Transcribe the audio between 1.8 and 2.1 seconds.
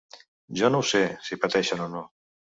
o no.